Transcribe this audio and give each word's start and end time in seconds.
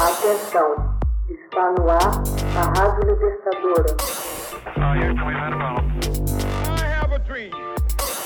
Atenção, 0.00 0.96
está 1.28 1.72
no 1.72 1.90
ar 1.90 2.22
a 2.56 2.62
Rádio 2.78 3.10
Libertadora. 3.10 3.96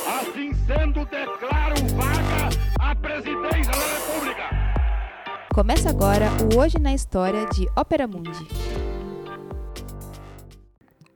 Assim 0.07 0.53
sendo, 0.67 1.07
declaro 1.07 1.77
vaga 1.97 2.51
a 2.79 2.95
presidência 2.95 3.73
da 3.73 3.87
República. 3.97 4.51
Começa 5.55 5.89
agora 5.89 6.29
o 6.43 6.59
Hoje 6.61 6.79
na 6.79 6.93
História 6.93 7.47
de 7.47 7.67
Ópera 7.75 8.07
Mundi. 8.07 8.47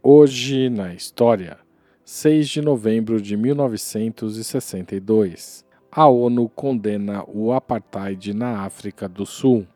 Hoje 0.02 0.70
na 0.70 0.94
História, 0.94 1.58
6 2.02 2.48
de 2.48 2.62
novembro 2.62 3.20
de 3.20 3.36
1962. 3.36 5.66
A 5.92 6.08
ONU 6.08 6.48
condena 6.48 7.22
o 7.28 7.52
apartheid 7.52 8.32
na 8.32 8.64
África 8.64 9.06
do 9.06 9.26
Sul. 9.26 9.66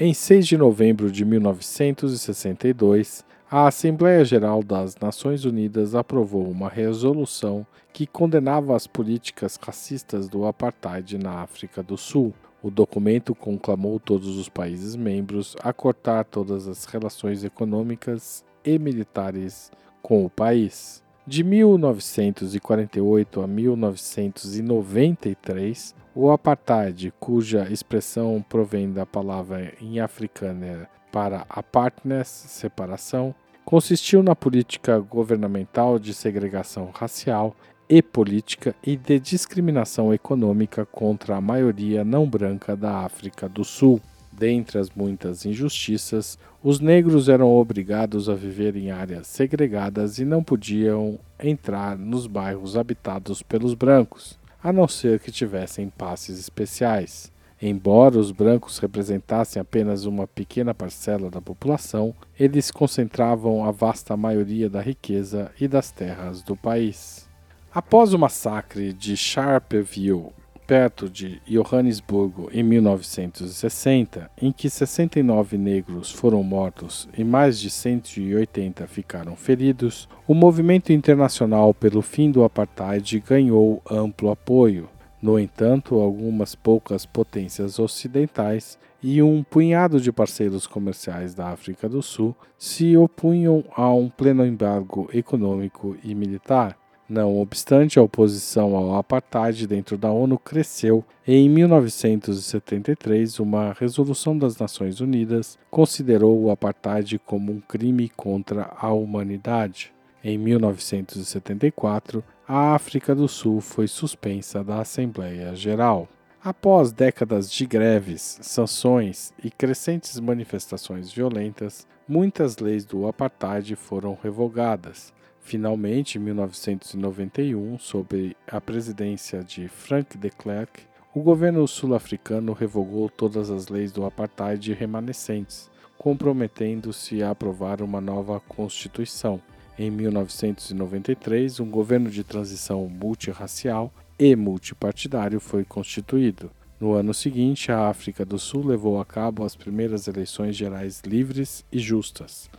Em 0.00 0.14
6 0.14 0.46
de 0.46 0.56
novembro 0.56 1.10
de 1.10 1.24
1962, 1.24 3.24
a 3.50 3.66
Assembleia 3.66 4.24
Geral 4.24 4.62
das 4.62 4.94
Nações 4.94 5.44
Unidas 5.44 5.92
aprovou 5.92 6.48
uma 6.48 6.68
resolução 6.68 7.66
que 7.92 8.06
condenava 8.06 8.76
as 8.76 8.86
políticas 8.86 9.58
racistas 9.60 10.28
do 10.28 10.46
apartheid 10.46 11.18
na 11.18 11.40
África 11.40 11.82
do 11.82 11.96
Sul. 11.96 12.32
O 12.62 12.70
documento 12.70 13.34
conclamou 13.34 13.98
todos 13.98 14.36
os 14.36 14.48
países 14.48 14.94
membros 14.94 15.56
a 15.64 15.72
cortar 15.72 16.24
todas 16.26 16.68
as 16.68 16.84
relações 16.84 17.42
econômicas 17.42 18.44
e 18.64 18.78
militares 18.78 19.68
com 20.00 20.24
o 20.24 20.30
país. 20.30 21.02
De 21.26 21.42
1948 21.42 23.40
a 23.40 23.48
1993, 23.48 25.92
o 26.20 26.32
apartheid, 26.32 27.12
cuja 27.20 27.70
expressão 27.70 28.44
provém 28.48 28.90
da 28.92 29.06
palavra 29.06 29.72
em 29.80 30.00
africâner 30.00 30.88
para 31.12 31.46
apartness, 31.48 32.26
separação, 32.26 33.32
consistiu 33.64 34.20
na 34.20 34.34
política 34.34 34.98
governamental 34.98 35.96
de 35.96 36.12
segregação 36.12 36.90
racial 36.92 37.54
e 37.88 38.02
política 38.02 38.74
e 38.84 38.96
de 38.96 39.20
discriminação 39.20 40.12
econômica 40.12 40.84
contra 40.84 41.36
a 41.36 41.40
maioria 41.40 42.04
não 42.04 42.28
branca 42.28 42.74
da 42.74 43.04
África 43.04 43.48
do 43.48 43.64
Sul. 43.64 44.00
Dentre 44.32 44.78
as 44.78 44.90
muitas 44.90 45.46
injustiças, 45.46 46.36
os 46.64 46.80
negros 46.80 47.28
eram 47.28 47.48
obrigados 47.48 48.28
a 48.28 48.34
viver 48.34 48.74
em 48.74 48.90
áreas 48.90 49.28
segregadas 49.28 50.18
e 50.18 50.24
não 50.24 50.42
podiam 50.42 51.16
entrar 51.38 51.96
nos 51.96 52.26
bairros 52.26 52.76
habitados 52.76 53.40
pelos 53.40 53.74
brancos, 53.74 54.36
a 54.62 54.72
não 54.72 54.88
ser 54.88 55.20
que 55.20 55.30
tivessem 55.30 55.88
passes 55.88 56.38
especiais. 56.38 57.32
Embora 57.60 58.18
os 58.18 58.30
brancos 58.30 58.78
representassem 58.78 59.60
apenas 59.60 60.04
uma 60.04 60.26
pequena 60.28 60.72
parcela 60.72 61.28
da 61.28 61.40
população, 61.40 62.14
eles 62.38 62.70
concentravam 62.70 63.64
a 63.64 63.72
vasta 63.72 64.16
maioria 64.16 64.70
da 64.70 64.80
riqueza 64.80 65.50
e 65.60 65.66
das 65.66 65.90
terras 65.90 66.40
do 66.42 66.56
país. 66.56 67.28
Após 67.74 68.14
o 68.14 68.18
massacre 68.18 68.92
de 68.92 69.16
Sharpeville 69.16 70.32
perto 70.68 71.08
de 71.08 71.40
Johannesburgo 71.48 72.50
em 72.52 72.62
1960, 72.62 74.30
em 74.36 74.52
que 74.52 74.68
69 74.68 75.56
negros 75.56 76.12
foram 76.12 76.42
mortos 76.42 77.08
e 77.16 77.24
mais 77.24 77.58
de 77.58 77.70
180 77.70 78.86
ficaram 78.86 79.34
feridos, 79.34 80.06
o 80.26 80.34
movimento 80.34 80.92
internacional 80.92 81.72
pelo 81.72 82.02
fim 82.02 82.30
do 82.30 82.44
apartheid 82.44 83.18
ganhou 83.20 83.82
amplo 83.90 84.30
apoio. 84.30 84.90
No 85.22 85.38
entanto, 85.38 85.94
algumas 85.94 86.54
poucas 86.54 87.06
potências 87.06 87.78
ocidentais 87.78 88.78
e 89.02 89.22
um 89.22 89.42
punhado 89.42 89.98
de 89.98 90.12
parceiros 90.12 90.66
comerciais 90.66 91.34
da 91.34 91.48
África 91.48 91.88
do 91.88 92.02
Sul 92.02 92.36
se 92.58 92.94
opunham 92.94 93.64
a 93.74 93.90
um 93.90 94.10
pleno 94.10 94.44
embargo 94.44 95.08
econômico 95.14 95.96
e 96.04 96.14
militar. 96.14 96.77
Não 97.08 97.40
obstante, 97.40 97.98
a 97.98 98.02
oposição 98.02 98.76
ao 98.76 98.94
apartheid 98.96 99.66
dentro 99.66 99.96
da 99.96 100.12
ONU 100.12 100.38
cresceu 100.38 101.02
e 101.26 101.34
em 101.34 101.48
1973 101.48 103.40
uma 103.40 103.72
resolução 103.72 104.36
das 104.36 104.58
Nações 104.58 105.00
Unidas 105.00 105.58
considerou 105.70 106.38
o 106.38 106.50
apartheid 106.50 107.18
como 107.20 107.50
um 107.50 107.60
crime 107.60 108.10
contra 108.10 108.70
a 108.78 108.92
humanidade. 108.92 109.90
Em 110.22 110.36
1974, 110.36 112.22
a 112.46 112.74
África 112.74 113.14
do 113.14 113.26
Sul 113.26 113.62
foi 113.62 113.88
suspensa 113.88 114.62
da 114.62 114.80
Assembleia 114.80 115.54
Geral. 115.54 116.06
Após 116.42 116.92
décadas 116.92 117.50
de 117.50 117.66
greves, 117.66 118.38
sanções 118.42 119.32
e 119.42 119.50
crescentes 119.50 120.20
manifestações 120.20 121.10
violentas, 121.10 121.84
muitas 122.08 122.58
leis 122.58 122.84
do 122.84 123.08
apartheid 123.08 123.74
foram 123.74 124.16
revogadas. 124.22 125.12
Finalmente, 125.40 126.16
em 126.16 126.20
1991, 126.20 127.76
sob 127.80 128.36
a 128.46 128.60
presidência 128.60 129.42
de 129.42 129.66
Frank 129.66 130.16
de 130.16 130.30
Klerk, 130.30 130.82
o 131.12 131.20
governo 131.20 131.66
sul-africano 131.66 132.52
revogou 132.52 133.08
todas 133.08 133.50
as 133.50 133.66
leis 133.66 133.90
do 133.90 134.06
apartheid 134.06 134.72
remanescentes, 134.72 135.68
comprometendo-se 135.98 137.20
a 137.20 137.30
aprovar 137.30 137.82
uma 137.82 138.00
nova 138.00 138.38
constituição. 138.38 139.40
Em 139.76 139.90
1993, 139.90 141.58
um 141.58 141.68
governo 141.68 142.08
de 142.08 142.22
transição 142.22 142.88
multirracial 142.88 143.92
e 144.18 144.34
multipartidário 144.34 145.38
foi 145.38 145.64
constituído. 145.64 146.50
No 146.80 146.92
ano 146.92 147.12
seguinte, 147.12 147.72
a 147.72 147.88
África 147.88 148.24
do 148.24 148.38
Sul 148.38 148.66
levou 148.66 149.00
a 149.00 149.04
cabo 149.04 149.44
as 149.44 149.54
primeiras 149.54 150.06
eleições 150.06 150.56
gerais 150.56 151.02
livres 151.04 151.64
e 151.72 151.78
justas. 151.78 152.50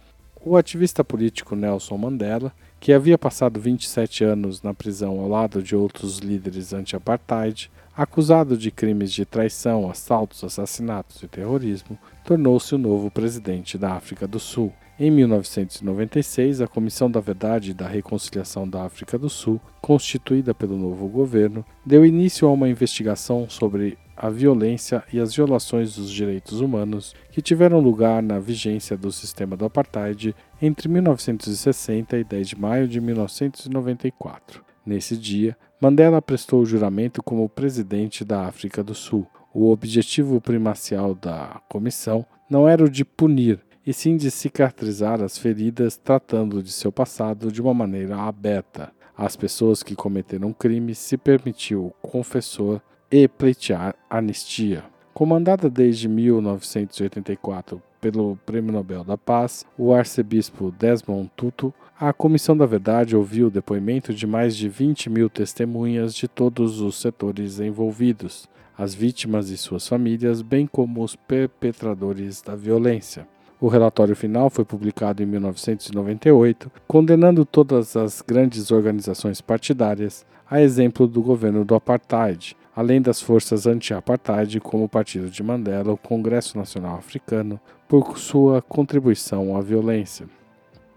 O 0.44 0.56
ativista 0.56 1.04
político 1.04 1.56
Nelson 1.56 1.98
Mandela, 1.98 2.54
que 2.80 2.94
havia 2.94 3.18
passado 3.18 3.60
27 3.60 4.24
anos 4.24 4.62
na 4.62 4.74
prisão 4.74 5.20
ao 5.20 5.28
lado 5.28 5.62
de 5.62 5.76
outros 5.76 6.20
líderes 6.20 6.72
anti-apartheid, 6.74 7.70
acusado 8.00 8.56
de 8.56 8.72
crimes 8.72 9.12
de 9.12 9.26
traição, 9.26 9.92
assaltos, 9.92 10.42
assassinatos 10.42 11.22
e 11.22 11.28
terrorismo, 11.28 12.00
tornou-se 12.24 12.74
o 12.74 12.78
novo 12.78 13.12
presidente 13.12 13.78
da 13.78 13.92
África 13.92 14.26
do 14.26 14.40
Sul. 14.40 14.72
Em 14.98 15.12
1996, 15.12 16.62
a 16.62 16.68
Comissão 16.68 17.12
da 17.12 17.20
Verdade 17.20 17.72
e 17.72 17.74
da 17.74 17.90
Reconciliação 17.90 18.66
da 18.66 18.86
África 18.86 19.20
do 19.20 19.30
Sul, 19.30 19.60
constituída 19.82 20.54
pelo 20.54 20.78
novo 20.78 21.10
governo, 21.10 21.66
deu 21.86 22.06
início 22.06 22.48
a 22.48 22.52
uma 22.54 22.70
investigação 22.70 23.50
sobre 23.50 23.98
a 24.16 24.30
violência 24.30 25.04
e 25.12 25.20
as 25.20 25.36
violações 25.36 25.98
dos 25.98 26.10
direitos 26.10 26.62
humanos 26.62 27.14
que 27.32 27.42
tiveram 27.42 27.82
lugar 27.82 28.24
na 28.24 28.40
vigência 28.40 28.96
do 28.96 29.12
sistema 29.12 29.58
do 29.58 29.66
apartheid 29.66 30.34
entre 30.62 30.88
1960 30.88 32.18
e 32.18 32.24
10 32.24 32.48
de 32.48 32.58
maio 32.58 32.88
de 32.88 33.02
1994. 33.02 34.64
Nesse 34.86 35.18
dia, 35.18 35.58
Mandela 35.82 36.22
prestou 36.22 36.66
juramento 36.66 37.24
como 37.24 37.48
presidente 37.48 38.26
da 38.26 38.46
África 38.46 38.84
do 38.84 38.94
Sul. 38.94 39.26
O 39.54 39.72
objetivo 39.72 40.42
primacial 40.42 41.16
da 41.16 41.62
comissão 41.70 42.26
não 42.50 42.68
era 42.68 42.84
o 42.84 42.90
de 42.90 43.06
punir, 43.06 43.62
e 43.88 43.94
sim 43.94 44.18
de 44.18 44.30
cicatrizar 44.30 45.22
as 45.22 45.38
feridas, 45.38 45.96
tratando 45.96 46.62
de 46.62 46.70
seu 46.70 46.92
passado 46.92 47.50
de 47.50 47.62
uma 47.62 47.74
maneira 47.74 48.18
aberta. 48.18 48.92
Às 49.18 49.38
pessoas 49.38 49.82
que 49.82 49.96
cometeram 49.96 50.52
crimes 50.52 50.98
se 50.98 51.16
permitiu 51.16 51.94
confessor 52.02 52.82
e 53.10 53.26
pleitear 53.30 53.96
anistia. 54.10 54.84
Comandada 55.14 55.70
desde 55.70 56.10
1984 56.10 57.82
pelo 58.00 58.38
Prêmio 58.46 58.72
Nobel 58.72 59.04
da 59.04 59.18
Paz, 59.18 59.66
o 59.78 59.94
arcebispo 59.94 60.74
Desmond 60.78 61.30
Tutu, 61.36 61.74
a 62.00 62.14
Comissão 62.14 62.56
da 62.56 62.66
Verdade 62.66 63.16
ouviu 63.16 63.48
o 63.48 63.52
depoimento 63.52 64.14
de 64.14 64.26
mais 64.26 64.56
de 64.56 64.70
20 64.70 65.10
mil 65.10 65.30
testemunhas 65.30 66.16
de 66.16 66.28
todos 66.28 66.80
os 66.80 67.00
setores 67.00 67.60
envolvidos, 67.60 68.48
as 68.78 68.94
vítimas 68.94 69.50
e 69.50 69.58
suas 69.58 69.88
famílias, 69.88 70.42
bem 70.42 70.66
como 70.66 71.04
os 71.04 71.16
perpetradores 71.16 72.42
da 72.42 72.56
violência. 72.56 73.28
O 73.60 73.68
relatório 73.68 74.16
final 74.16 74.50
foi 74.50 74.64
publicado 74.64 75.22
em 75.22 75.26
1998, 75.26 76.72
condenando 76.88 77.44
todas 77.44 77.98
as 77.98 78.22
grandes 78.22 78.72
organizações 78.72 79.42
partidárias, 79.42 80.26
a 80.50 80.62
exemplo 80.62 81.06
do 81.06 81.22
governo 81.22 81.66
do 81.66 81.76
Apartheid, 81.76 82.56
além 82.80 83.02
das 83.02 83.22
forças 83.22 83.68
anti-apartheid, 83.68 84.58
como 84.62 84.86
o 84.86 84.90
Partido 84.90 85.30
de 85.30 85.44
Mandela, 85.44 85.92
o 85.92 85.98
Congresso 85.98 86.58
Nacional 86.58 86.96
Africano, 86.96 87.60
por 87.90 88.18
sua 88.18 88.62
contribuição 88.62 89.58
à 89.58 89.60
violência. 89.60 90.26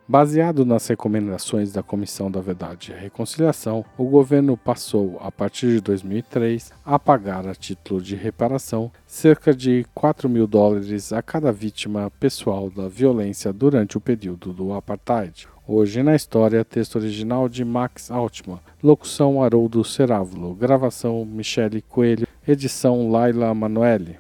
Baseado 0.07 0.65
nas 0.65 0.87
recomendações 0.87 1.73
da 1.73 1.83
Comissão 1.83 2.31
da 2.31 2.41
Verdade 2.41 2.93
e 2.93 3.01
Reconciliação, 3.01 3.85
o 3.99 4.05
governo 4.05 4.57
passou, 4.57 5.19
a 5.21 5.33
partir 5.33 5.71
de 5.71 5.81
2003, 5.81 6.73
a 6.87 7.01
pagar 7.01 7.49
a 7.49 7.55
título 7.55 8.01
de 8.01 8.15
reparação 8.15 8.89
cerca 9.05 9.53
de 9.53 9.85
4 9.93 10.29
mil 10.29 10.47
dólares 10.47 11.13
a 11.13 11.21
cada 11.21 11.51
vítima 11.51 12.13
pessoal 12.21 12.71
da 12.71 12.87
violência 12.87 13.53
durante 13.53 13.99
o 13.99 14.01
período 14.01 14.53
do 14.53 14.73
apartheid. 14.73 15.49
Hoje 15.75 16.03
na 16.03 16.15
história, 16.15 16.63
texto 16.67 16.97
original 16.97 17.49
de 17.49 17.65
Max 17.65 18.11
Altman, 18.11 18.61
locução 18.83 19.43
Haroldo 19.43 19.83
Cerávulo, 19.83 20.55
gravação 20.55 21.25
Michele 21.25 21.81
Coelho, 21.81 22.29
edição 22.47 23.11
Laila 23.11 23.55
Manoeli. 23.55 24.19